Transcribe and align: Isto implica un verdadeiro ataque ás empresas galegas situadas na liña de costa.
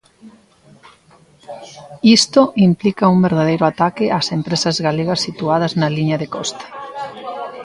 Isto 2.17 2.41
implica 2.55 3.11
un 3.15 3.19
verdadeiro 3.27 3.65
ataque 3.71 4.05
ás 4.17 4.27
empresas 4.37 4.75
galegas 4.87 5.23
situadas 5.27 5.71
na 5.79 5.93
liña 5.95 6.17
de 6.19 6.27
costa. 6.35 6.63